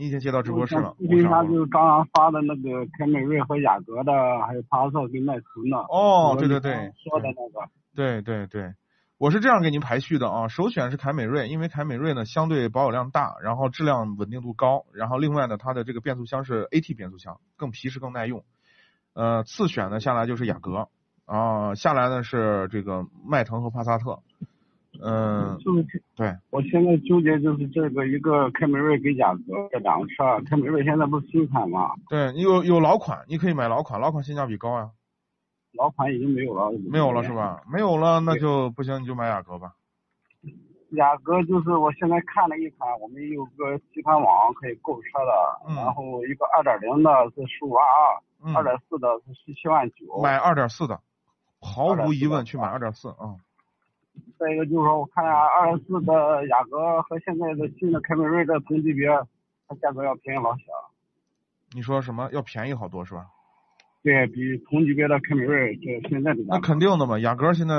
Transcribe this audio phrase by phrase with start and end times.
[0.00, 0.96] 你已经接到直播室了。
[0.98, 4.12] 咨询一下，就是刚刚发的那个凯美瑞和雅阁的，
[4.46, 5.76] 还有帕萨特跟迈腾的。
[5.90, 6.72] 哦，对对对，
[7.04, 7.70] 说的那个。
[7.94, 8.72] 对对对，
[9.18, 18.42] 我是这样给您排序的啊，首选是凯美瑞，因为凯美瑞呢相对保有量大，然后质量稳定度高，然后另外呢它的这个变速箱是 AT 变速箱，更皮实更耐用。
[19.12, 20.88] 呃，次选呢下来就是雅阁
[21.26, 24.20] 啊，下来呢是这个迈腾和帕萨特。
[25.02, 31.92] 嗯，就是对，我现在纠结就是这个一个凯美瑞跟雅阁这两个车，凯美瑞现在不是新款吗？
[32.08, 34.90] 对，你有有老款，你可以买老款，老款性价比高呀。
[35.74, 36.72] 老款已经没有了。
[36.90, 37.62] 没有了是吧？
[37.72, 39.74] 没有了，那就不行，你就买雅阁吧。
[40.90, 50.20] 雅阁就是我现在看了一款，我们有个集团网可以购车的，嗯、然后一个二点零的是十五万二，二点四的是十七万九。
[50.20, 51.00] 买二点四的，
[51.60, 53.38] 毫无疑问去买二点四啊。
[54.40, 59.06] 再一个就是说，我看二点四的雅阁和现在的新的凯美瑞的同级别，
[59.68, 60.62] 它价格要便宜老些。
[61.72, 62.30] 你说什么？
[62.32, 63.26] 要便宜好多是吧？
[64.02, 67.74] 对比同级别的凯美瑞，这现在的那肯定的嘛，雅阁现在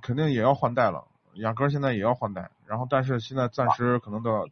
[0.00, 1.04] 肯定也要换代了，
[1.34, 4.48] 雅阁现在也要换代，然后但是现在暂时可能都要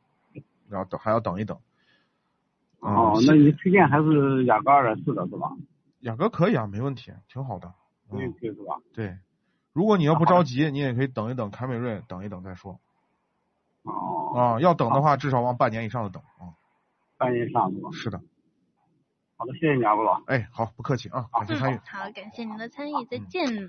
[0.71, 1.57] 要等，还要等一等。
[2.81, 5.51] 哦，那你推荐还是雅阁二点四的是吧？
[6.01, 7.73] 雅阁可以啊，没问题，挺好的。
[8.11, 8.77] 没问题是吧？
[8.93, 9.17] 对。
[9.75, 12.81] 如果你要不着急，你也可以等一等凯美瑞，等一等再说。
[13.83, 14.33] 哦。
[14.35, 16.55] 啊，要等的话，至少往半年以上的等啊。
[17.19, 17.91] 半年以上是吧？
[17.93, 18.19] 是的。
[19.37, 20.23] 好的，谢谢你啊，吴老。
[20.27, 21.77] 哎，好，不客气啊，感谢参与。
[21.87, 23.69] 好，感谢您的参与，再见。